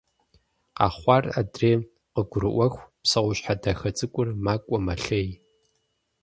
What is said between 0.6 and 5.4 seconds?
Къэхъуар адрейм къыгурыIуэху, псэущхьэ дахэ цIыкIур макIуэ-мэлъей.